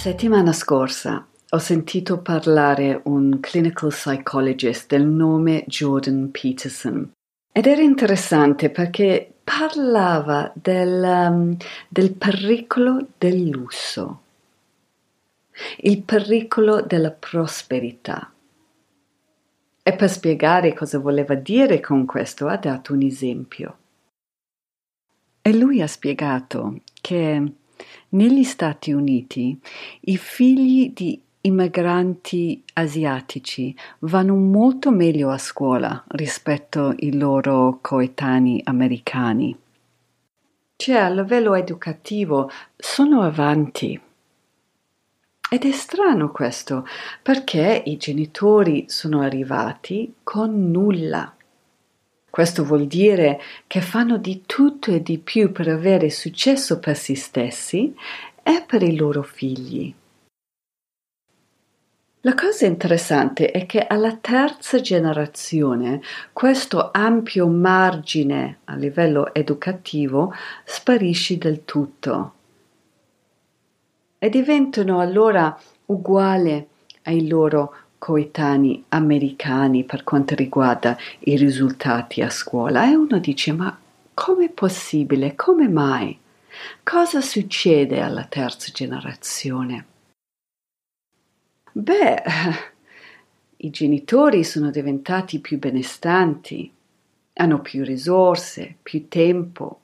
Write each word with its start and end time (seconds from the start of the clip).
Settimana 0.00 0.54
scorsa 0.54 1.28
ho 1.50 1.58
sentito 1.58 2.22
parlare 2.22 3.02
un 3.04 3.38
clinical 3.38 3.90
psychologist 3.90 4.88
del 4.88 5.04
nome 5.04 5.62
Jordan 5.66 6.30
Peterson 6.30 7.12
ed 7.52 7.66
era 7.66 7.82
interessante 7.82 8.70
perché 8.70 9.30
parlava 9.44 10.50
del, 10.54 11.02
um, 11.02 11.56
del 11.86 12.14
pericolo 12.14 13.08
del 13.18 13.50
lusso, 13.50 14.22
il 15.80 16.00
pericolo 16.00 16.80
della 16.80 17.10
prosperità. 17.10 18.32
E 19.82 19.92
per 19.92 20.08
spiegare 20.08 20.72
cosa 20.72 20.98
voleva 20.98 21.34
dire 21.34 21.78
con 21.80 22.06
questo 22.06 22.46
ha 22.46 22.56
dato 22.56 22.94
un 22.94 23.02
esempio. 23.02 23.76
E 25.42 25.52
lui 25.52 25.82
ha 25.82 25.86
spiegato 25.86 26.80
che 27.02 27.52
negli 28.10 28.44
Stati 28.44 28.92
Uniti 28.92 29.58
i 30.00 30.16
figli 30.16 30.92
di 30.92 31.20
immigranti 31.42 32.62
asiatici 32.74 33.74
vanno 34.00 34.34
molto 34.34 34.90
meglio 34.90 35.30
a 35.30 35.38
scuola 35.38 36.04
rispetto 36.08 36.88
ai 36.88 37.16
loro 37.16 37.78
coetanei 37.80 38.60
americani. 38.64 39.56
Cioè, 40.76 40.96
a 40.96 41.10
livello 41.10 41.54
educativo 41.54 42.50
sono 42.76 43.22
avanti. 43.22 44.00
Ed 45.52 45.64
è 45.64 45.70
strano 45.72 46.30
questo, 46.30 46.86
perché 47.22 47.82
i 47.84 47.96
genitori 47.96 48.84
sono 48.88 49.20
arrivati 49.20 50.14
con 50.22 50.70
nulla. 50.70 51.34
Questo 52.30 52.64
vuol 52.64 52.86
dire 52.86 53.40
che 53.66 53.80
fanno 53.80 54.16
di 54.16 54.44
tutto 54.46 54.92
e 54.92 55.02
di 55.02 55.18
più 55.18 55.50
per 55.50 55.68
avere 55.68 56.08
successo 56.10 56.78
per 56.78 56.96
se 56.96 57.16
stessi 57.16 57.94
e 58.42 58.64
per 58.66 58.82
i 58.82 58.94
loro 58.96 59.22
figli. 59.22 59.92
La 62.22 62.34
cosa 62.34 62.66
interessante 62.66 63.50
è 63.50 63.64
che 63.64 63.86
alla 63.86 64.14
terza 64.14 64.78
generazione 64.78 66.02
questo 66.34 66.90
ampio 66.92 67.48
margine 67.48 68.58
a 68.64 68.74
livello 68.74 69.32
educativo 69.32 70.32
sparisce 70.64 71.38
del 71.38 71.64
tutto 71.64 72.34
e 74.18 74.28
diventano 74.28 75.00
allora 75.00 75.58
uguali 75.86 76.68
ai 77.04 77.26
loro 77.26 77.74
coetanei 78.00 78.82
americani 78.88 79.84
per 79.84 80.04
quanto 80.04 80.34
riguarda 80.34 80.96
i 81.20 81.36
risultati 81.36 82.22
a 82.22 82.30
scuola 82.30 82.90
e 82.90 82.96
uno 82.96 83.18
dice 83.18 83.52
ma 83.52 83.78
com'è 84.14 84.48
possibile? 84.48 85.34
Come 85.36 85.68
mai? 85.68 86.18
Cosa 86.82 87.20
succede 87.20 88.00
alla 88.00 88.24
terza 88.24 88.72
generazione? 88.72 89.84
Beh, 91.72 92.22
i 93.58 93.70
genitori 93.70 94.44
sono 94.44 94.70
diventati 94.70 95.38
più 95.38 95.58
benestanti, 95.58 96.72
hanno 97.34 97.60
più 97.60 97.84
risorse, 97.84 98.76
più 98.82 99.08
tempo. 99.08 99.80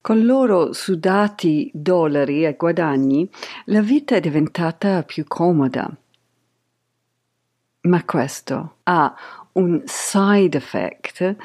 Con 0.00 0.24
loro 0.24 0.72
sudati 0.72 1.68
dollari 1.74 2.44
e 2.44 2.54
guadagni, 2.54 3.28
la 3.66 3.82
vita 3.82 4.14
è 4.14 4.20
diventata 4.20 5.02
più 5.02 5.24
comoda 5.26 5.92
ma 7.82 8.04
questo 8.04 8.76
ha 8.84 9.14
un 9.52 9.82
side 9.84 10.56
effect, 10.56 11.36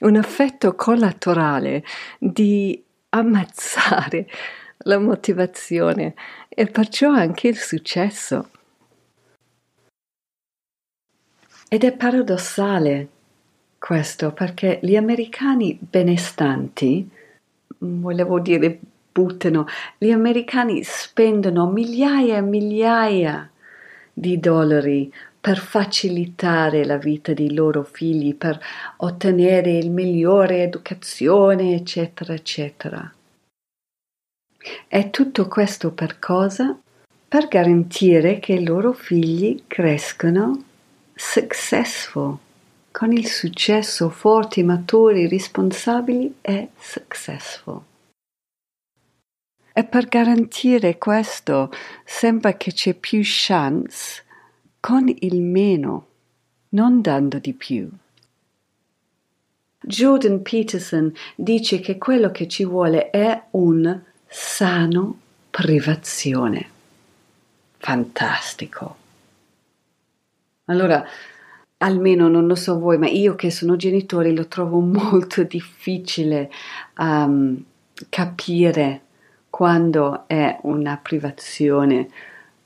un 0.00 0.16
effetto 0.16 0.74
collaterale 0.74 1.84
di 2.18 2.82
ammazzare 3.10 4.28
la 4.84 4.98
motivazione 4.98 6.14
e 6.48 6.66
perciò 6.66 7.10
anche 7.10 7.48
il 7.48 7.56
successo. 7.56 8.50
Ed 11.68 11.84
è 11.84 11.92
paradossale 11.92 13.08
questo 13.78 14.32
perché 14.32 14.80
gli 14.82 14.96
americani 14.96 15.78
benestanti, 15.80 17.08
volevo 17.78 18.40
dire 18.40 18.78
buttano, 19.12 19.66
gli 19.96 20.10
americani 20.10 20.82
spendono 20.82 21.70
migliaia 21.70 22.36
e 22.36 22.42
migliaia 22.42 23.50
di 24.12 24.38
dollari 24.38 25.12
per 25.40 25.58
facilitare 25.58 26.84
la 26.84 26.98
vita 26.98 27.32
dei 27.32 27.54
loro 27.54 27.82
figli, 27.82 28.34
per 28.34 28.60
ottenere 28.98 29.72
il 29.72 29.90
migliore 29.90 30.62
educazione, 30.62 31.74
eccetera, 31.74 32.34
eccetera. 32.34 33.14
E 34.86 35.10
tutto 35.10 35.48
questo 35.48 35.92
per 35.92 36.18
cosa? 36.18 36.78
Per 37.26 37.48
garantire 37.48 38.38
che 38.38 38.52
i 38.54 38.64
loro 38.64 38.92
figli 38.92 39.62
crescano 39.66 40.64
successful, 41.14 42.36
con 42.90 43.12
il 43.12 43.26
successo 43.26 44.10
forti, 44.10 44.62
maturi, 44.62 45.26
responsabili 45.26 46.36
e 46.42 46.68
successful. 46.78 47.80
E 49.72 49.84
per 49.84 50.06
garantire 50.06 50.98
questo 50.98 51.70
sembra 52.04 52.54
che 52.54 52.72
c'è 52.72 52.92
più 52.92 53.20
chance 53.22 54.24
con 54.80 55.14
il 55.20 55.42
meno, 55.42 56.06
non 56.70 57.00
dando 57.00 57.38
di 57.38 57.52
più. 57.52 57.88
Jordan 59.82 60.42
Peterson 60.42 61.12
dice 61.36 61.80
che 61.80 61.96
quello 61.96 62.30
che 62.30 62.48
ci 62.48 62.64
vuole 62.64 63.10
è 63.10 63.44
un 63.52 64.00
sano 64.26 65.18
privazione. 65.50 66.68
Fantastico. 67.78 68.96
Allora, 70.66 71.04
almeno 71.78 72.28
non 72.28 72.46
lo 72.46 72.54
so 72.54 72.78
voi, 72.78 72.98
ma 72.98 73.08
io 73.08 73.34
che 73.34 73.50
sono 73.50 73.76
genitore 73.76 74.32
lo 74.32 74.46
trovo 74.46 74.80
molto 74.80 75.42
difficile 75.44 76.50
um, 76.98 77.62
capire 78.08 79.02
quando 79.48 80.24
è 80.26 80.58
una 80.62 80.98
privazione 81.02 82.08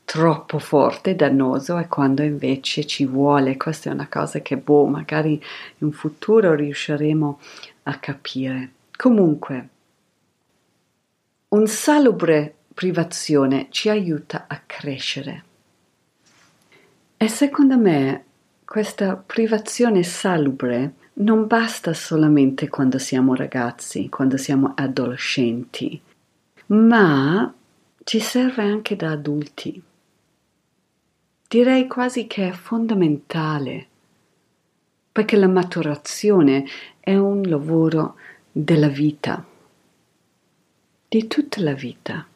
troppo 0.05 0.59
forte, 0.59 1.15
dannoso 1.15 1.77
e 1.77 1.87
quando 1.87 2.21
invece 2.21 2.85
ci 2.85 3.05
vuole. 3.05 3.57
Questa 3.57 3.89
è 3.89 3.93
una 3.93 4.07
cosa 4.07 4.39
che, 4.39 4.55
boh, 4.55 4.85
magari 4.85 5.41
in 5.79 5.91
futuro 5.91 6.53
riusciremo 6.53 7.39
a 7.83 7.97
capire. 7.97 8.71
Comunque, 8.95 9.69
un 11.49 11.67
salubre 11.67 12.55
privazione 12.73 13.67
ci 13.71 13.89
aiuta 13.89 14.45
a 14.47 14.61
crescere. 14.65 15.43
E 17.17 17.27
secondo 17.27 17.77
me 17.77 18.23
questa 18.65 19.15
privazione 19.15 20.03
salubre 20.03 20.93
non 21.13 21.47
basta 21.47 21.93
solamente 21.93 22.67
quando 22.67 22.99
siamo 22.99 23.35
ragazzi, 23.35 24.09
quando 24.09 24.35
siamo 24.37 24.73
adolescenti, 24.75 25.99
ma 26.67 27.53
ci 28.03 28.19
serve 28.19 28.63
anche 28.63 28.95
da 28.95 29.11
adulti. 29.11 29.81
Direi 31.47 31.87
quasi 31.87 32.25
che 32.25 32.49
è 32.49 32.51
fondamentale, 32.51 33.87
perché 35.11 35.37
la 35.37 35.47
maturazione 35.47 36.65
è 36.99 37.15
un 37.15 37.43
lavoro 37.43 38.15
della 38.51 38.87
vita, 38.87 39.45
di 41.07 41.27
tutta 41.27 41.61
la 41.61 41.73
vita. 41.73 42.27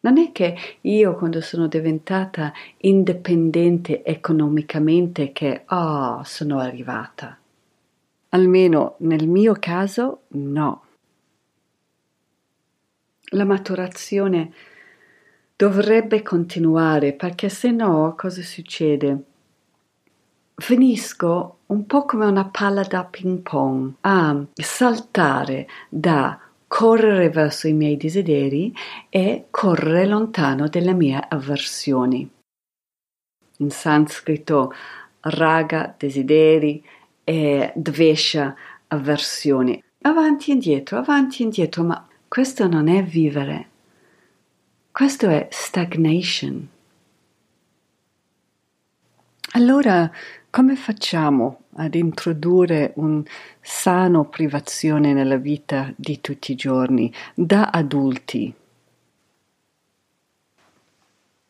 Non 0.00 0.18
è 0.18 0.32
che 0.32 0.56
io 0.80 1.14
quando 1.14 1.42
sono 1.42 1.66
diventata 1.66 2.52
indipendente 2.78 4.02
economicamente 4.02 5.32
che 5.32 5.64
oh, 5.66 6.22
sono 6.24 6.58
arrivata. 6.58 7.38
Almeno 8.30 8.94
nel 9.00 9.28
mio 9.28 9.54
caso 9.58 10.22
no. 10.28 10.84
La 13.30 13.44
maturazione 13.44 14.52
dovrebbe 15.56 16.22
continuare 16.22 17.14
perché 17.14 17.48
se 17.48 17.70
no 17.70 18.14
cosa 18.16 18.42
succede? 18.42 19.24
Finisco 20.54 21.58
un 21.66 21.86
po' 21.86 22.04
come 22.04 22.26
una 22.26 22.48
palla 22.48 22.82
da 22.82 23.04
ping 23.04 23.40
pong 23.40 23.94
a 24.00 24.44
saltare 24.54 25.66
da 25.88 26.38
correre 26.66 27.30
verso 27.30 27.68
i 27.68 27.72
miei 27.72 27.96
desideri 27.96 28.74
e 29.08 29.46
correre 29.50 30.06
lontano 30.06 30.68
dalle 30.68 30.92
mie 30.92 31.24
avversioni. 31.26 32.28
In 33.58 33.70
sanscrito 33.70 34.72
raga, 35.20 35.94
desideri 35.96 36.84
e 37.24 37.72
dvesha, 37.74 38.54
avversioni. 38.88 39.82
Avanti 40.02 40.50
e 40.50 40.54
indietro, 40.54 40.98
avanti 40.98 41.42
e 41.42 41.44
indietro, 41.44 41.82
ma 41.82 42.06
questo 42.28 42.66
non 42.66 42.88
è 42.88 43.02
vivere. 43.02 43.70
Questo 44.96 45.28
è 45.28 45.46
stagnation. 45.50 46.66
Allora, 49.52 50.10
come 50.48 50.74
facciamo 50.74 51.64
ad 51.74 51.94
introdurre 51.94 52.92
un 52.94 53.22
sano 53.60 54.24
privazione 54.24 55.12
nella 55.12 55.36
vita 55.36 55.92
di 55.94 56.22
tutti 56.22 56.52
i 56.52 56.54
giorni 56.54 57.12
da 57.34 57.68
adulti? 57.68 58.54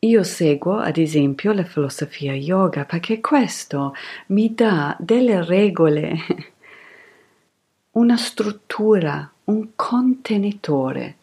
Io 0.00 0.22
seguo 0.24 0.78
ad 0.78 0.96
esempio 0.96 1.52
la 1.52 1.62
filosofia 1.62 2.34
yoga 2.34 2.84
perché 2.84 3.20
questo 3.20 3.94
mi 4.30 4.52
dà 4.54 4.96
delle 4.98 5.44
regole, 5.44 6.16
una 7.92 8.16
struttura, 8.16 9.30
un 9.44 9.68
contenitore. 9.76 11.18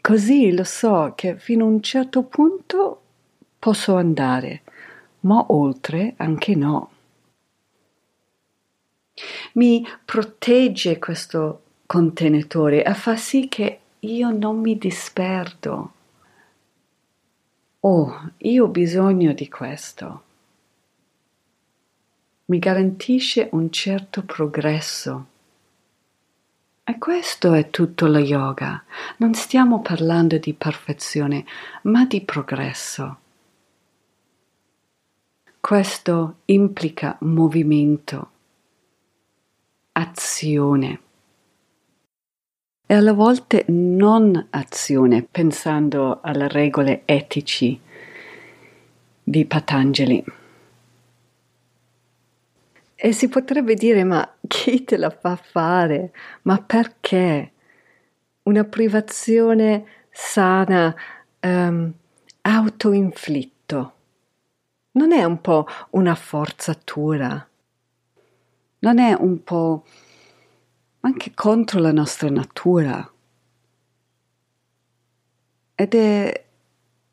Così 0.00 0.52
lo 0.52 0.64
so 0.64 1.12
che 1.14 1.36
fino 1.38 1.64
a 1.64 1.68
un 1.68 1.82
certo 1.82 2.22
punto 2.22 3.00
posso 3.58 3.96
andare, 3.96 4.62
ma 5.20 5.44
oltre 5.48 6.14
anche 6.16 6.54
no. 6.54 6.90
Mi 9.54 9.86
protegge 10.04 10.98
questo 10.98 11.62
contenitore 11.86 12.84
e 12.84 12.94
fa 12.94 13.16
sì 13.16 13.48
che 13.48 13.78
io 14.00 14.30
non 14.30 14.58
mi 14.60 14.78
disperdo 14.78 15.92
Oh, 17.84 18.30
io 18.38 18.66
ho 18.66 18.68
bisogno 18.68 19.32
di 19.32 19.48
questo. 19.48 20.22
Mi 22.44 22.60
garantisce 22.60 23.48
un 23.50 23.72
certo 23.72 24.22
progresso. 24.22 25.26
E 26.84 26.98
questo 26.98 27.52
è 27.52 27.70
tutto 27.70 28.08
lo 28.08 28.18
yoga. 28.18 28.82
Non 29.18 29.34
stiamo 29.34 29.80
parlando 29.80 30.38
di 30.38 30.52
perfezione, 30.52 31.44
ma 31.82 32.04
di 32.06 32.20
progresso. 32.22 33.18
Questo 35.60 36.38
implica 36.46 37.16
movimento, 37.20 38.30
azione 39.92 41.00
e 42.84 42.94
alle 42.94 43.12
volte 43.12 43.64
non 43.68 44.48
azione, 44.50 45.22
pensando 45.22 46.18
alle 46.20 46.48
regole 46.48 47.02
etici 47.04 47.80
di 49.22 49.44
Patanjali. 49.46 50.41
E 53.04 53.10
si 53.10 53.28
potrebbe 53.28 53.74
dire, 53.74 54.04
ma 54.04 54.36
chi 54.46 54.84
te 54.84 54.96
la 54.96 55.10
fa 55.10 55.34
fare? 55.34 56.12
Ma 56.42 56.62
perché? 56.62 57.52
Una 58.44 58.62
privazione 58.62 60.04
sana, 60.08 60.94
um, 61.40 61.92
autoinflitto. 62.42 63.94
Non 64.92 65.10
è 65.10 65.24
un 65.24 65.40
po' 65.40 65.66
una 65.90 66.14
forzatura? 66.14 67.44
Non 68.78 68.98
è 69.00 69.12
un 69.14 69.42
po' 69.42 69.84
anche 71.00 71.32
contro 71.34 71.80
la 71.80 71.90
nostra 71.90 72.30
natura. 72.30 73.12
Ed 75.74 75.94
è, 75.96 76.44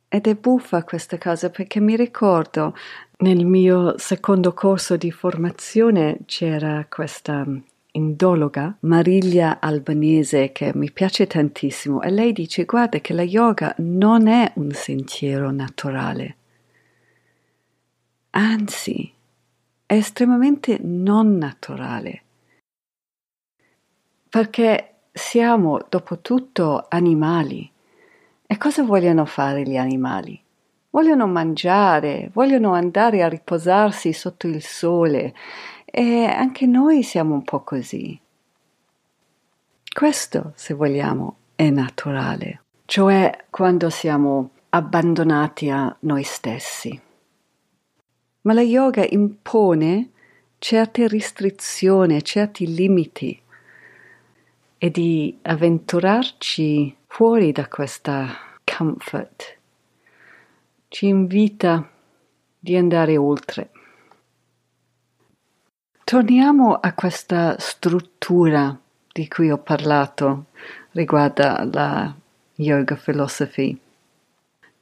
ed 0.10 0.28
è 0.28 0.36
buffa 0.36 0.84
questa 0.84 1.18
cosa 1.18 1.50
perché 1.50 1.80
mi 1.80 1.96
ricordo 1.96 2.76
nel 3.20 3.46
mio 3.46 3.98
secondo 3.98 4.54
corso 4.54 4.98
di 4.98 5.12
formazione 5.12 6.20
c'era 6.26 6.86
questa 6.90 7.46
indologa, 7.92 8.76
Mariglia 8.82 9.60
Albanese, 9.60 10.52
che 10.52 10.72
mi 10.74 10.92
piace 10.92 11.28
tantissimo, 11.28 12.02
e 12.02 12.10
lei 12.10 12.32
dice: 12.34 12.66
Guarda 12.66 13.00
che 13.00 13.14
la 13.14 13.24
yoga 13.24 13.74
non 13.80 14.28
è 14.28 14.52
un 14.56 14.72
sentiero 14.72 15.52
naturale, 15.52 16.36
anzi, 18.32 19.12
è 19.86 19.94
estremamente 19.94 20.80
non 20.82 21.38
naturale. 21.38 22.24
Perché 24.30 24.94
siamo 25.12 25.86
dopo 25.90 26.20
tutto 26.20 26.86
animali. 26.88 27.70
E 28.52 28.58
cosa 28.58 28.82
vogliono 28.82 29.26
fare 29.26 29.62
gli 29.62 29.78
animali? 29.78 30.42
Vogliono 30.90 31.28
mangiare, 31.28 32.32
vogliono 32.34 32.74
andare 32.74 33.22
a 33.22 33.30
riposarsi 33.30 34.12
sotto 34.12 34.48
il 34.48 34.64
sole 34.64 35.36
e 35.86 36.26
anche 36.26 36.66
noi 36.66 37.04
siamo 37.04 37.36
un 37.36 37.44
po' 37.44 37.62
così. 37.62 38.20
Questo, 39.94 40.54
se 40.56 40.74
vogliamo, 40.74 41.36
è 41.54 41.70
naturale, 41.70 42.64
cioè 42.86 43.46
quando 43.52 43.92
siamo 43.92 44.50
abbandonati 44.70 45.70
a 45.70 45.96
noi 46.00 46.24
stessi. 46.24 47.00
Ma 48.42 48.54
la 48.54 48.62
yoga 48.62 49.06
impone 49.08 50.10
certe 50.58 51.08
restrizioni, 51.08 52.24
certi 52.24 52.66
limiti 52.74 53.40
e 54.80 54.90
di 54.90 55.38
avventurarci 55.42 56.96
fuori 57.06 57.52
da 57.52 57.68
questa 57.68 58.28
comfort. 58.64 59.58
Ci 60.88 61.06
invita 61.06 61.88
di 62.58 62.76
andare 62.76 63.18
oltre. 63.18 63.72
Torniamo 66.04 66.76
a 66.76 66.94
questa 66.94 67.60
struttura 67.60 68.76
di 69.12 69.28
cui 69.28 69.52
ho 69.52 69.58
parlato 69.58 70.46
riguardo 70.92 71.44
alla 71.44 72.16
Yoga 72.56 72.96
Philosophy. 72.96 73.78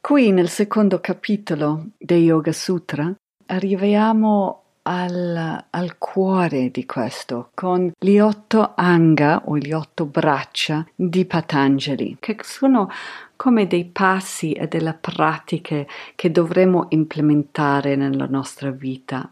Qui 0.00 0.30
nel 0.30 0.48
secondo 0.48 1.00
capitolo 1.00 1.88
dei 1.98 2.22
Yoga 2.22 2.52
Sutra 2.52 3.12
arriviamo 3.46 4.62
al, 4.88 5.66
al, 5.68 5.98
cuore 5.98 6.70
di 6.70 6.86
questo, 6.86 7.50
con 7.52 7.92
gli 7.98 8.18
otto 8.18 8.72
anga 8.74 9.42
o 9.44 9.58
gli 9.58 9.72
otto 9.72 10.06
braccia 10.06 10.86
di 10.94 11.26
Patanjali, 11.26 12.16
che 12.18 12.38
sono 12.40 12.88
come 13.36 13.66
dei 13.66 13.84
passi 13.84 14.52
e 14.52 14.66
delle 14.66 14.94
pratiche 14.94 15.86
che 16.14 16.30
dovremo 16.30 16.86
implementare 16.88 17.96
nella 17.96 18.26
nostra 18.26 18.70
vita, 18.70 19.30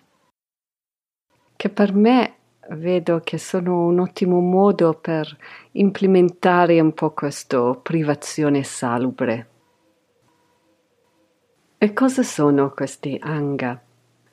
che 1.56 1.68
per 1.70 1.94
me 1.94 2.34
vedo 2.72 3.20
che 3.24 3.38
sono 3.38 3.86
un 3.86 4.00
ottimo 4.00 4.40
modo 4.40 4.92
per 4.92 5.34
implementare 5.72 6.78
un 6.80 6.92
po' 6.92 7.12
questa 7.12 7.74
privazione 7.76 8.62
salubre. 8.62 9.48
E 11.78 11.92
cosa 11.94 12.22
sono 12.22 12.72
questi 12.72 13.18
anga? 13.22 13.80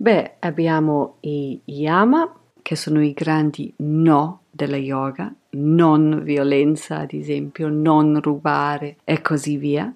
Beh, 0.03 0.33
abbiamo 0.39 1.15
i 1.21 1.61
yama, 1.63 2.29
che 2.61 2.75
sono 2.75 3.01
i 3.01 3.13
grandi 3.13 3.73
no 3.77 4.41
della 4.51 4.75
yoga, 4.75 5.33
non 5.51 6.23
violenza, 6.23 6.97
ad 6.97 7.13
esempio, 7.13 7.69
non 7.69 8.19
rubare 8.19 8.97
e 9.05 9.21
così 9.21 9.55
via. 9.55 9.93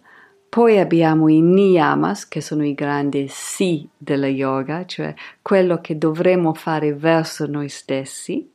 Poi 0.48 0.80
abbiamo 0.80 1.28
i 1.28 1.42
niyamas, 1.42 2.26
che 2.30 2.40
sono 2.40 2.64
i 2.64 2.74
grandi 2.74 3.28
sì 3.28 3.86
della 3.98 4.30
yoga, 4.30 4.86
cioè 4.86 5.14
quello 5.42 5.82
che 5.82 5.98
dovremmo 5.98 6.54
fare 6.54 6.94
verso 6.94 7.46
noi 7.46 7.68
stessi. 7.68 8.50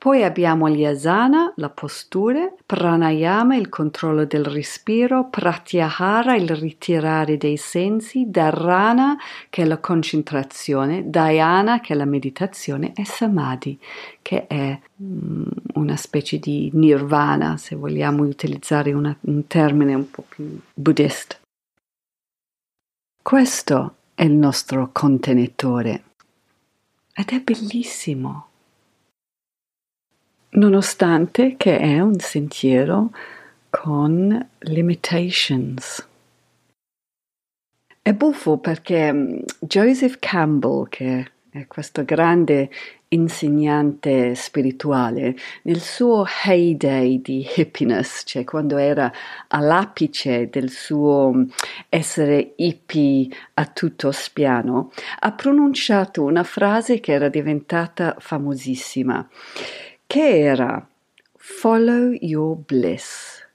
Poi 0.00 0.24
abbiamo 0.24 0.70
gli 0.70 0.86
asana, 0.86 1.52
la 1.56 1.68
postura, 1.68 2.50
pranayama, 2.64 3.56
il 3.56 3.68
controllo 3.68 4.24
del 4.24 4.46
respiro, 4.46 5.28
pratyahara, 5.28 6.36
il 6.36 6.48
ritirare 6.56 7.36
dei 7.36 7.58
sensi, 7.58 8.30
dharana, 8.30 9.18
che 9.50 9.60
è 9.60 9.66
la 9.66 9.76
concentrazione, 9.76 11.10
dhyana, 11.10 11.80
che 11.80 11.92
è 11.92 11.96
la 11.96 12.06
meditazione, 12.06 12.94
e 12.94 13.04
samadhi, 13.04 13.78
che 14.22 14.46
è 14.46 14.80
mm, 15.02 15.44
una 15.74 15.96
specie 15.96 16.38
di 16.38 16.70
nirvana, 16.72 17.58
se 17.58 17.76
vogliamo 17.76 18.22
utilizzare 18.22 18.94
una, 18.94 19.14
un 19.20 19.46
termine 19.48 19.92
un 19.92 20.10
po' 20.10 20.24
più 20.26 20.58
buddhista. 20.72 21.36
Questo 23.20 23.96
è 24.14 24.24
il 24.24 24.32
nostro 24.32 24.88
contenitore 24.92 26.04
ed 27.12 27.28
è 27.28 27.40
bellissimo 27.40 28.46
nonostante 30.50 31.54
che 31.56 31.78
è 31.78 32.00
un 32.00 32.18
sentiero 32.18 33.10
con 33.68 34.48
limitations. 34.60 36.06
È 38.02 38.12
buffo 38.12 38.56
perché 38.58 39.12
mm, 39.12 39.38
Joseph 39.60 40.16
Campbell, 40.18 40.88
che 40.88 41.30
è 41.50 41.66
questo 41.66 42.04
grande 42.04 42.70
insegnante 43.08 44.34
spirituale, 44.34 45.36
nel 45.62 45.80
suo 45.80 46.24
heyday 46.44 47.20
di 47.20 47.46
hippiness, 47.56 48.22
cioè 48.24 48.44
quando 48.44 48.76
era 48.76 49.12
all'apice 49.48 50.48
del 50.48 50.70
suo 50.70 51.46
essere 51.88 52.52
hippie 52.56 53.28
a 53.54 53.66
tutto 53.66 54.12
spiano, 54.12 54.92
ha 55.20 55.32
pronunciato 55.32 56.22
una 56.22 56.44
frase 56.44 57.00
che 57.00 57.12
era 57.12 57.28
diventata 57.28 58.16
famosissima, 58.18 59.28
che 60.10 60.40
era? 60.40 60.84
Follow 61.36 62.10
your 62.18 62.56
bliss, 62.56 63.46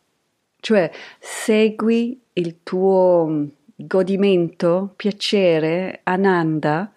cioè 0.62 0.90
segui 1.20 2.18
il 2.32 2.64
tuo 2.64 3.48
godimento, 3.76 4.94
piacere, 4.96 6.00
ananda, 6.04 6.94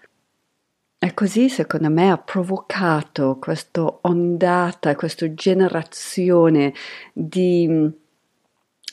e 0.96 1.12
così, 1.12 1.48
secondo 1.48 1.90
me, 1.90 2.08
ha 2.08 2.18
provocato 2.18 3.38
questa 3.40 3.98
ondata, 4.02 4.94
questa 4.94 5.34
generazione 5.34 6.72
di, 7.12 7.90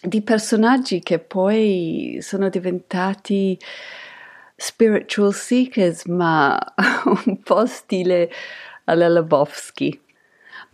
di 0.01 0.21
personaggi 0.23 0.99
che 1.01 1.19
poi 1.19 2.17
sono 2.21 2.49
diventati 2.49 3.55
spiritual 4.55 5.31
seekers, 5.31 6.05
ma 6.05 6.59
un 7.27 7.39
po' 7.43 7.67
stile 7.67 8.31
alla 8.85 9.07
Lebowski. 9.07 9.99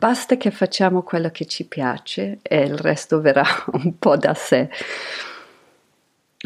Basta 0.02 0.36
che 0.36 0.50
facciamo 0.50 1.04
quello 1.04 1.30
che 1.30 1.46
ci 1.46 1.68
piace 1.68 2.40
e 2.42 2.64
il 2.64 2.76
resto 2.76 3.22
verrà 3.22 3.46
un 3.74 4.00
po' 4.00 4.18
da 4.18 4.34
sé. 4.34 4.68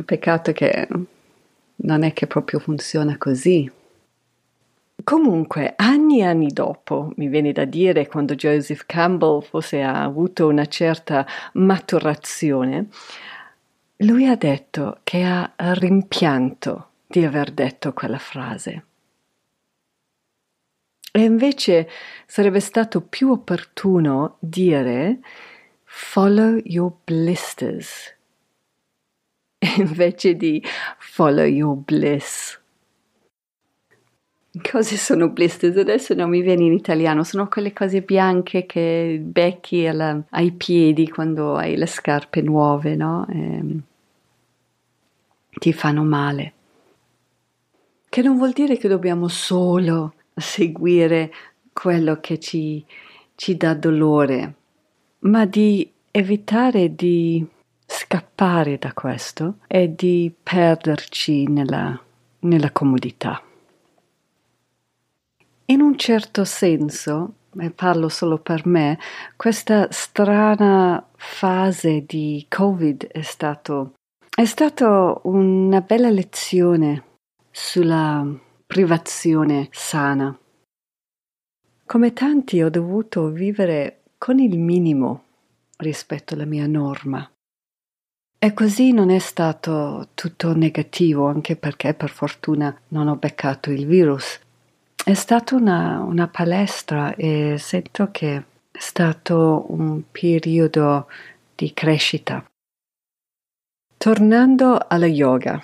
Peccato 0.03 0.51
che 0.51 0.85
non 1.77 2.03
è 2.03 2.11
che 2.11 2.27
proprio 2.27 2.59
funziona 2.59 3.17
così. 3.17 3.71
Comunque, 5.01 5.73
anni 5.77 6.19
e 6.19 6.25
anni 6.25 6.47
dopo, 6.51 7.13
mi 7.15 7.29
viene 7.29 7.53
da 7.53 7.63
dire, 7.63 8.07
quando 8.07 8.35
Joseph 8.35 8.83
Campbell 8.85 9.41
forse 9.41 9.81
ha 9.81 10.03
avuto 10.03 10.47
una 10.47 10.65
certa 10.65 11.25
maturazione, 11.53 12.89
lui 13.99 14.27
ha 14.27 14.35
detto 14.35 14.99
che 15.01 15.23
ha 15.23 15.49
rimpianto 15.55 16.89
di 17.07 17.23
aver 17.23 17.51
detto 17.51 17.93
quella 17.93 18.19
frase. 18.19 18.83
E 21.15 21.21
invece 21.21 21.87
sarebbe 22.25 22.59
stato 22.59 22.99
più 22.99 23.31
opportuno 23.31 24.35
dire 24.41 25.19
follow 25.85 26.59
your 26.65 26.91
blisters 27.05 28.13
invece 29.77 30.35
di 30.35 30.61
follow 30.97 31.45
your 31.45 31.77
bliss. 31.77 32.59
Cose 34.61 34.97
sono 34.97 35.29
blisters? 35.29 35.77
Adesso 35.77 36.13
non 36.15 36.29
mi 36.29 36.41
viene 36.41 36.65
in 36.65 36.73
italiano, 36.73 37.23
sono 37.23 37.47
quelle 37.47 37.71
cose 37.71 38.01
bianche 38.01 38.65
che 38.65 39.17
becchi 39.21 39.85
alla, 39.85 40.21
ai 40.31 40.51
piedi 40.51 41.09
quando 41.09 41.55
hai 41.55 41.77
le 41.77 41.87
scarpe 41.87 42.41
nuove, 42.41 42.95
no? 42.97 43.25
E 43.29 43.37
ehm, 43.37 43.81
ti 45.59 45.71
fanno 45.71 46.03
male. 46.03 46.53
Che 48.09 48.21
non 48.21 48.35
vuol 48.35 48.51
dire 48.51 48.77
che 48.77 48.89
dobbiamo 48.89 49.29
solo 49.29 50.14
seguire 50.35 51.31
quello 51.71 52.19
che 52.19 52.39
ci, 52.39 52.83
ci 53.35 53.57
dà 53.57 53.73
dolore, 53.73 54.53
ma 55.19 55.45
di 55.45 55.89
evitare 56.11 56.95
di 56.95 57.45
scappare 57.85 58.77
da 58.77 58.93
questo 58.93 59.57
e 59.67 59.93
di 59.93 60.33
perderci 60.41 61.47
nella, 61.47 61.99
nella 62.39 62.71
comodità. 62.71 63.41
In 65.67 65.81
un 65.81 65.97
certo 65.97 66.45
senso, 66.45 67.33
e 67.57 67.71
parlo 67.71 68.09
solo 68.09 68.37
per 68.37 68.65
me, 68.65 68.99
questa 69.35 69.87
strana 69.91 71.03
fase 71.15 72.03
di 72.05 72.45
Covid 72.47 73.07
è 73.07 73.21
stato, 73.21 73.93
è 74.35 74.45
stato 74.45 75.21
una 75.23 75.81
bella 75.81 76.09
lezione 76.09 77.03
sulla 77.51 78.25
privazione 78.75 79.69
sana. 79.71 80.37
Come 81.85 82.11
tanti 82.11 82.61
ho 82.61 82.69
dovuto 82.69 83.29
vivere 83.29 84.01
con 84.17 84.37
il 84.37 84.59
minimo 84.59 85.23
rispetto 85.77 86.33
alla 86.33 86.43
mia 86.43 86.67
norma. 86.67 87.25
E 88.37 88.53
così 88.53 88.91
non 88.91 89.11
è 89.11 89.19
stato 89.19 90.09
tutto 90.13 90.53
negativo, 90.53 91.25
anche 91.27 91.55
perché 91.55 91.93
per 91.93 92.09
fortuna 92.09 92.77
non 92.89 93.07
ho 93.07 93.15
beccato 93.15 93.71
il 93.71 93.85
virus, 93.85 94.41
è 95.05 95.13
stata 95.13 95.55
una, 95.55 96.01
una 96.01 96.27
palestra 96.27 97.15
e 97.15 97.55
sento 97.57 98.09
che 98.11 98.35
è 98.35 98.43
stato 98.77 99.67
un 99.69 100.01
periodo 100.11 101.07
di 101.55 101.71
crescita. 101.73 102.45
Tornando 103.95 104.77
alla 104.85 105.07
yoga 105.07 105.63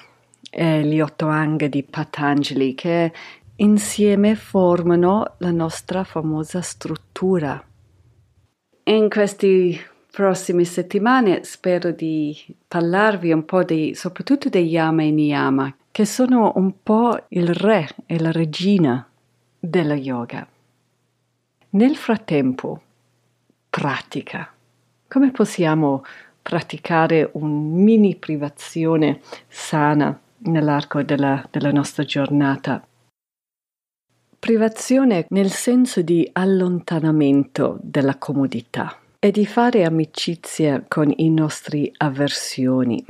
e 0.53 0.83
gli 0.83 0.99
otto 0.99 1.27
anghi 1.27 1.69
di 1.69 1.81
Patanjali 1.81 2.75
che 2.75 3.11
insieme 3.55 4.35
formano 4.35 5.35
la 5.37 5.51
nostra 5.51 6.03
famosa 6.03 6.61
struttura. 6.61 7.63
In 8.83 9.09
queste 9.09 9.79
prossime 10.11 10.65
settimane 10.65 11.45
spero 11.45 11.91
di 11.91 12.37
parlarvi 12.67 13.31
un 13.31 13.45
po' 13.45 13.63
di, 13.63 13.95
soprattutto 13.95 14.49
dei 14.49 14.67
yama 14.67 15.03
e 15.03 15.11
niyama, 15.11 15.73
che 15.89 16.05
sono 16.05 16.51
un 16.55 16.83
po' 16.83 17.25
il 17.29 17.53
re 17.53 17.87
e 18.05 18.19
la 18.19 18.31
regina 18.31 19.07
della 19.57 19.95
yoga. 19.95 20.45
Nel 21.69 21.95
frattempo, 21.95 22.81
pratica. 23.69 24.51
Come 25.07 25.31
possiamo 25.31 26.03
praticare 26.41 27.29
un 27.33 27.71
mini 27.71 28.15
privazione 28.17 29.21
sana 29.47 30.19
nell'arco 30.43 31.03
della, 31.03 31.45
della 31.49 31.71
nostra 31.71 32.03
giornata? 32.03 32.85
Privazione 34.39 35.25
nel 35.29 35.51
senso 35.51 36.01
di 36.01 36.27
allontanamento 36.33 37.77
della 37.81 38.17
comodità 38.17 38.97
e 39.19 39.29
di 39.29 39.45
fare 39.45 39.83
amicizia 39.83 40.83
con 40.87 41.13
i 41.15 41.29
nostri 41.29 41.91
avversioni. 41.97 43.05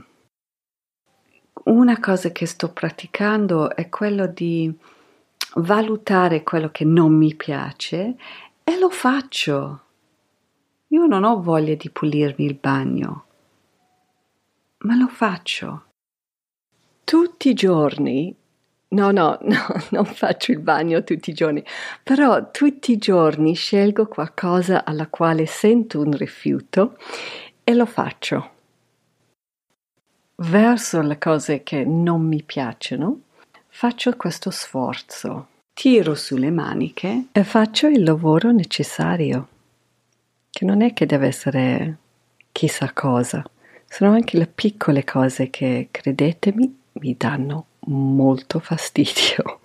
Una 1.63 1.99
cosa 1.99 2.31
che 2.31 2.45
sto 2.45 2.73
praticando 2.73 3.73
è 3.75 3.87
quello 3.87 4.27
di 4.27 4.73
valutare 5.55 6.43
quello 6.43 6.69
che 6.69 6.85
non 6.85 7.13
mi 7.13 7.35
piace 7.35 8.15
e 8.63 8.77
lo 8.77 8.89
faccio. 8.89 9.81
Io 10.87 11.05
non 11.05 11.23
ho 11.23 11.41
voglia 11.41 11.75
di 11.75 11.89
pulirmi 11.89 12.45
il 12.45 12.55
bagno, 12.55 13.25
ma 14.79 14.95
lo 14.95 15.07
faccio. 15.07 15.90
Tutti 17.11 17.49
i 17.49 17.53
giorni, 17.53 18.33
no, 18.87 19.11
no, 19.11 19.37
no, 19.43 19.65
non 19.89 20.05
faccio 20.05 20.53
il 20.53 20.59
bagno 20.59 21.03
tutti 21.03 21.31
i 21.31 21.33
giorni, 21.33 21.61
però 22.01 22.51
tutti 22.51 22.93
i 22.93 22.97
giorni 22.97 23.53
scelgo 23.53 24.07
qualcosa 24.07 24.85
alla 24.85 25.07
quale 25.07 25.45
sento 25.45 25.99
un 25.99 26.15
rifiuto 26.15 26.95
e 27.65 27.73
lo 27.73 27.85
faccio. 27.85 28.51
Verso 30.35 31.01
le 31.01 31.17
cose 31.17 31.63
che 31.63 31.83
non 31.83 32.21
mi 32.25 32.43
piacciono, 32.43 33.23
Faccio 33.67 34.15
questo 34.15 34.49
sforzo, 34.49 35.47
tiro 35.73 36.15
sulle 36.15 36.49
maniche 36.49 37.25
e 37.33 37.43
faccio 37.43 37.87
il 37.87 38.03
lavoro 38.03 38.51
necessario, 38.51 39.47
che 40.49 40.63
non 40.63 40.81
è 40.81 40.93
che 40.93 41.05
deve 41.05 41.27
essere 41.27 41.97
chissà 42.53 42.93
cosa, 42.93 43.43
sono 43.85 44.11
anche 44.11 44.37
le 44.37 44.47
piccole 44.47 45.03
cose 45.03 45.49
che, 45.49 45.89
credetemi, 45.91 46.80
mi 46.93 47.15
danno 47.17 47.65
molto 47.87 48.59
fastidio. 48.59 49.59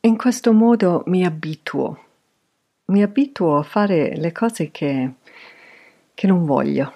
In 0.00 0.16
questo 0.16 0.52
modo 0.52 1.04
mi 1.06 1.24
abituo, 1.24 2.04
mi 2.86 3.02
abituo 3.02 3.58
a 3.58 3.62
fare 3.62 4.16
le 4.16 4.32
cose 4.32 4.70
che, 4.70 5.12
che 6.12 6.26
non 6.26 6.44
voglio. 6.44 6.92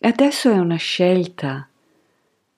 Adesso 0.00 0.50
è 0.50 0.58
una 0.58 0.76
scelta 0.76 1.70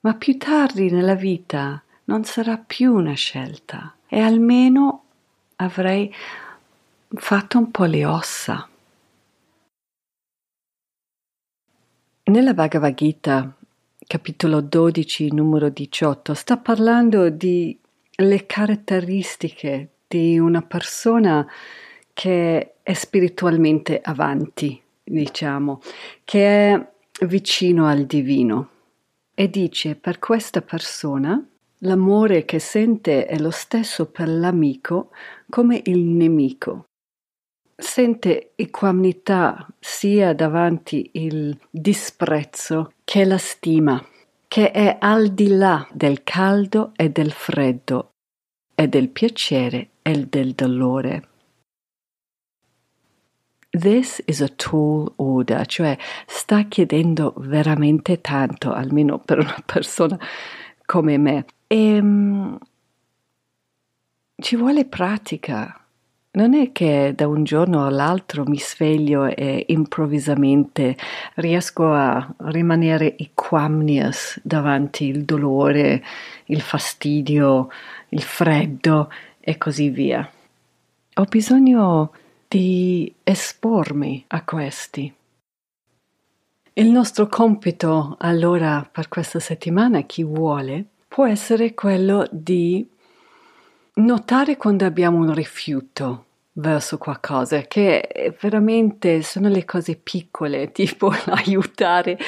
ma 0.03 0.15
più 0.15 0.37
tardi 0.37 0.91
nella 0.91 1.15
vita 1.15 1.83
non 2.05 2.25
sarà 2.25 2.59
più 2.59 2.93
una 2.93 3.15
scelta 3.15 3.95
e 4.09 4.21
almeno 4.21 5.05
avrei 5.57 6.13
fatto 7.09 7.59
un 7.59 7.71
po' 7.71 7.85
le 7.85 8.05
ossa. 8.05 8.69
Nella 12.25 12.55
Bhagavad 12.55 12.95
Gita, 12.95 13.57
capitolo 14.13 14.61
12, 14.61 15.33
numero 15.33 15.71
18, 15.71 16.35
sta 16.35 16.59
parlando 16.59 17.31
di 17.31 17.75
le 18.17 18.45
caratteristiche 18.45 19.89
di 20.07 20.39
una 20.39 20.61
persona 20.61 21.51
che 22.13 22.75
è 22.83 22.93
spiritualmente 22.93 24.03
avanti, 24.03 24.79
diciamo, 25.03 25.81
che 26.25 26.45
è 26.45 26.89
vicino 27.25 27.87
al 27.87 28.05
divino 28.05 28.69
e 29.33 29.49
dice 29.49 29.95
per 29.95 30.19
questa 30.19 30.61
persona 30.61 31.43
L'amore 31.85 32.45
che 32.45 32.59
sente 32.59 33.25
è 33.25 33.39
lo 33.39 33.51
stesso 33.51 34.07
per 34.11 34.29
l'amico 34.29 35.09
come 35.49 35.81
il 35.87 35.99
nemico. 35.99 36.85
Sente 37.83 38.53
equanimità 38.55 39.67
sia 39.81 40.35
davanti 40.35 41.11
il 41.15 41.59
disprezzo 41.69 42.93
che 43.03 43.25
la 43.25 43.39
stima, 43.39 44.01
che 44.47 44.71
è 44.71 44.99
al 45.01 45.31
di 45.31 45.49
là 45.49 45.85
del 45.93 46.23
caldo 46.23 46.93
e 46.95 47.11
del 47.11 47.33
freddo, 47.33 48.13
e 48.77 48.87
del 48.87 49.09
piacere 49.09 49.91
e 50.01 50.27
del 50.27 50.53
dolore. 50.53 51.29
This 53.71 54.23
is 54.27 54.41
a 54.43 54.49
tall 54.49 55.13
order, 55.17 55.67
cioè 55.67 55.99
sta 56.27 56.63
chiedendo 56.63 57.35
veramente 57.37 58.21
tanto, 58.21 58.73
almeno 58.73 59.19
per 59.19 59.39
una 59.39 59.61
persona 59.67 60.17
come 60.87 61.19
me. 61.19 61.45
E 61.67 61.99
um, 61.99 62.57
ci 64.37 64.55
vuole 64.55 64.85
pratica. 64.85 65.82
Non 66.35 66.55
è 66.55 66.73
che 66.73 67.13
da 67.15 67.29
un 67.29 67.45
giorno 67.45 67.85
all'altro 67.85 68.45
mi 68.45 68.59
sveglio 68.59 69.27
e 69.27 69.67
improvvisamente 69.69 70.97
riesco 71.35 71.93
a 71.93 72.27
rimanere 72.39 73.19
equamnius 73.19 74.41
davanti 74.43 75.05
il 75.05 75.25
dolore, 75.25 76.03
il 76.47 76.63
fastidio, 76.63 77.69
il 78.09 78.23
freddo 78.23 79.11
e 79.41 79.59
così 79.59 79.91
via. 79.91 80.27
Ho 81.15 81.25
bisogno 81.25 82.13
di 82.49 83.15
espormi 83.23 84.25
a 84.29 84.43
questi. 84.43 85.15
Il 86.73 86.91
nostro 86.91 87.27
compito 87.27 88.17
allora 88.19 88.89
per 88.91 89.09
questa 89.09 89.39
settimana, 89.39 90.01
chi 90.05 90.25
vuole, 90.25 90.87
può 91.09 91.27
essere 91.27 91.75
quello 91.75 92.27
di 92.31 92.89
notare 93.95 94.57
quando 94.57 94.85
abbiamo 94.85 95.19
un 95.19 95.33
rifiuto 95.35 96.27
verso 96.55 96.99
qualcosa, 96.99 97.63
che 97.63 98.37
veramente 98.41 99.23
sono 99.23 99.49
le 99.49 99.65
cose 99.65 99.97
piccole, 99.97 100.71
tipo 100.73 101.13
aiutare 101.27 102.19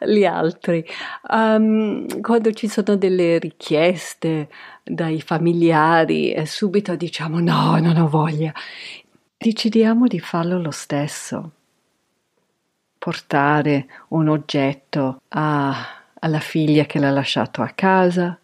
gli 0.00 0.24
altri. 0.24 0.84
Um, 1.28 2.20
quando 2.20 2.52
ci 2.52 2.68
sono 2.68 2.96
delle 2.96 3.38
richieste 3.38 4.48
dai 4.82 5.20
familiari, 5.20 6.32
e 6.32 6.46
subito 6.46 6.94
diciamo 6.94 7.40
no, 7.40 7.78
non 7.78 7.96
ho 7.96 8.08
voglia. 8.08 8.52
Decidiamo 9.36 10.06
di 10.06 10.20
farlo 10.20 10.60
lo 10.60 10.70
stesso. 10.70 11.50
Portare 12.98 13.86
un 14.08 14.28
oggetto 14.28 15.22
a 15.30 16.02
alla 16.22 16.40
figlia 16.40 16.84
che 16.84 16.98
l'ha 16.98 17.10
lasciato 17.10 17.62
a 17.62 17.72
casa, 17.74 18.38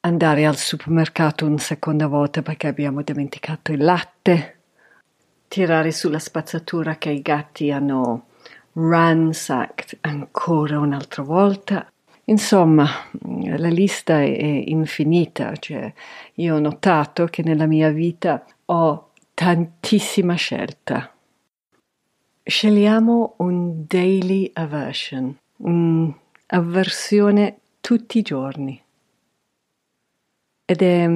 andare 0.00 0.46
al 0.46 0.56
supermercato 0.56 1.46
una 1.46 1.58
seconda 1.58 2.06
volta 2.06 2.42
perché 2.42 2.68
abbiamo 2.68 3.02
dimenticato 3.02 3.72
il 3.72 3.82
latte, 3.82 4.58
tirare 5.48 5.90
sulla 5.92 6.18
spazzatura 6.18 6.96
che 6.96 7.10
i 7.10 7.22
gatti 7.22 7.70
hanno 7.70 8.26
ransacked 8.72 9.98
ancora 10.02 10.78
un'altra 10.78 11.22
volta. 11.22 11.90
Insomma, 12.24 12.86
la 13.56 13.68
lista 13.68 14.20
è 14.20 14.62
infinita, 14.66 15.56
cioè 15.56 15.92
io 16.34 16.54
ho 16.54 16.60
notato 16.60 17.24
che 17.24 17.42
nella 17.42 17.66
mia 17.66 17.88
vita 17.88 18.44
ho 18.66 19.10
tantissima 19.32 20.34
scelta. 20.34 21.12
Scegliamo 22.42 23.34
un 23.38 23.84
daily 23.86 24.50
aversion, 24.52 25.34
un 25.58 26.12
avversione 26.46 27.58
tutti 27.80 28.18
i 28.18 28.22
giorni. 28.22 28.82
Ed 30.70 30.82
è, 30.82 31.08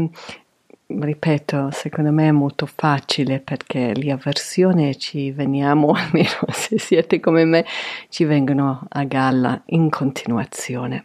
ripeto, 0.87 1.71
secondo 1.73 2.11
me 2.11 2.29
è 2.29 2.31
molto 2.31 2.65
facile 2.65 3.39
perché 3.39 3.95
le 3.95 4.11
avversioni 4.11 4.99
ci 4.99 5.31
veniamo, 5.31 5.93
almeno 5.93 6.47
se 6.49 6.79
siete 6.79 7.21
come 7.21 7.45
me, 7.45 7.67
ci 8.09 8.25
vengono 8.25 8.87
a 8.89 9.05
galla 9.05 9.61
in 9.67 9.91
continuazione. 9.91 11.05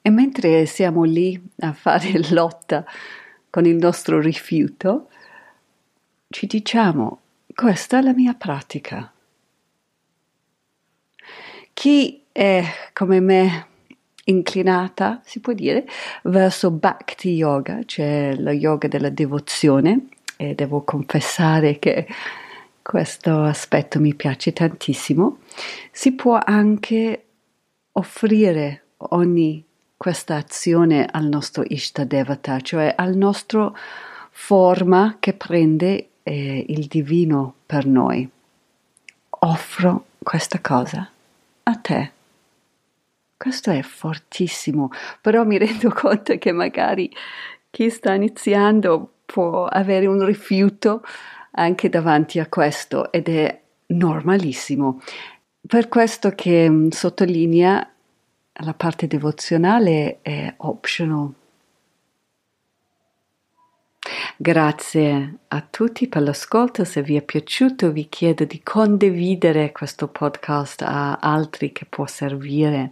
E 0.00 0.08
mentre 0.08 0.64
siamo 0.64 1.02
lì 1.02 1.38
a 1.58 1.74
fare 1.74 2.10
lotta 2.32 2.86
con 3.50 3.66
il 3.66 3.76
nostro 3.76 4.18
rifiuto, 4.18 5.10
ci 6.30 6.46
diciamo, 6.46 7.20
questa 7.54 7.98
è 7.98 8.00
la 8.00 8.14
mia 8.14 8.32
pratica. 8.32 9.12
Chi 11.74 12.24
è 12.32 12.64
come 12.94 13.20
me 13.20 13.66
inclinata, 14.24 15.20
si 15.24 15.40
può 15.40 15.52
dire, 15.52 15.86
verso 16.24 16.70
Bhakti 16.70 17.30
Yoga, 17.30 17.80
cioè 17.84 18.34
lo 18.36 18.50
yoga 18.50 18.88
della 18.88 19.10
devozione 19.10 20.08
e 20.36 20.54
devo 20.54 20.82
confessare 20.82 21.78
che 21.78 22.06
questo 22.82 23.42
aspetto 23.42 24.00
mi 24.00 24.14
piace 24.14 24.52
tantissimo. 24.52 25.38
Si 25.90 26.12
può 26.12 26.38
anche 26.42 27.24
offrire 27.92 28.84
ogni 28.96 29.64
questa 29.96 30.36
azione 30.36 31.06
al 31.08 31.26
nostro 31.26 31.62
Ishtadevata, 31.64 32.60
cioè 32.60 32.92
al 32.96 33.14
nostro 33.14 33.76
forma 34.30 35.16
che 35.20 35.32
prende 35.32 36.08
eh, 36.24 36.64
il 36.68 36.86
divino 36.86 37.54
per 37.64 37.86
noi. 37.86 38.28
Offro 39.28 40.06
questa 40.22 40.60
cosa 40.60 41.08
a 41.62 41.76
te. 41.76 42.21
Questo 43.42 43.72
è 43.72 43.82
fortissimo, 43.82 44.90
però 45.20 45.42
mi 45.42 45.58
rendo 45.58 45.90
conto 45.90 46.38
che 46.38 46.52
magari 46.52 47.10
chi 47.70 47.90
sta 47.90 48.14
iniziando 48.14 49.14
può 49.26 49.64
avere 49.64 50.06
un 50.06 50.24
rifiuto 50.24 51.02
anche 51.50 51.88
davanti 51.88 52.38
a 52.38 52.46
questo 52.46 53.10
ed 53.10 53.28
è 53.28 53.60
normalissimo. 53.86 55.00
Per 55.66 55.88
questo 55.88 56.30
che 56.36 56.86
sottolinea 56.90 57.92
la 58.52 58.74
parte 58.74 59.08
devozionale 59.08 60.20
è 60.22 60.54
optional, 60.58 61.34
Grazie 64.42 65.36
a 65.46 65.64
tutti 65.70 66.08
per 66.08 66.22
l'ascolto, 66.22 66.82
se 66.82 67.00
vi 67.00 67.14
è 67.14 67.22
piaciuto 67.22 67.92
vi 67.92 68.08
chiedo 68.08 68.44
di 68.44 68.60
condividere 68.60 69.70
questo 69.70 70.08
podcast 70.08 70.82
a 70.82 71.18
altri 71.20 71.70
che 71.70 71.86
può 71.88 72.08
servire. 72.08 72.90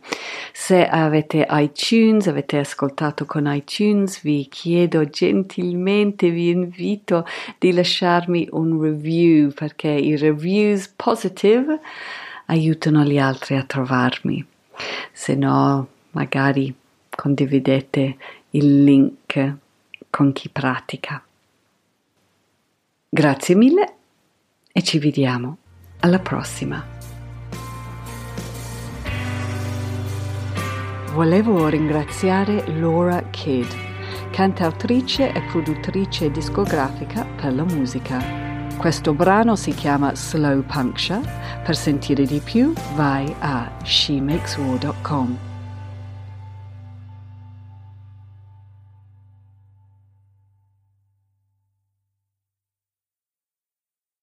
Se 0.52 0.86
avete 0.86 1.44
iTunes, 1.50 2.28
avete 2.28 2.58
ascoltato 2.58 3.24
con 3.26 3.52
iTunes, 3.52 4.22
vi 4.22 4.46
chiedo 4.48 5.04
gentilmente, 5.06 6.30
vi 6.30 6.50
invito 6.50 7.26
di 7.58 7.72
lasciarmi 7.72 8.46
un 8.52 8.80
review 8.80 9.50
perché 9.50 9.88
i 9.88 10.16
reviews 10.16 10.86
positive 10.94 11.80
aiutano 12.46 13.02
gli 13.02 13.18
altri 13.18 13.56
a 13.56 13.64
trovarmi. 13.64 14.46
Se 15.10 15.34
no, 15.34 15.88
magari 16.12 16.72
condividete 17.10 18.16
il 18.50 18.84
link 18.84 19.54
con 20.10 20.32
chi 20.32 20.48
pratica. 20.48 21.20
Grazie 23.12 23.56
mille 23.56 23.94
e 24.70 24.84
ci 24.84 25.00
vediamo 25.00 25.56
alla 25.98 26.20
prossima. 26.20 26.86
Volevo 31.12 31.66
ringraziare 31.66 32.64
Laura 32.78 33.20
Kidd, 33.30 33.66
cantautrice 34.30 35.32
e 35.32 35.42
produttrice 35.42 36.30
discografica 36.30 37.24
per 37.24 37.52
la 37.52 37.64
musica. 37.64 38.22
Questo 38.76 39.12
brano 39.12 39.56
si 39.56 39.74
chiama 39.74 40.14
Slow 40.14 40.62
Puncture. 40.62 41.20
Per 41.64 41.76
sentire 41.76 42.24
di 42.24 42.38
più 42.38 42.72
vai 42.94 43.34
a 43.40 43.72
shemakeswar.com. 43.82 45.49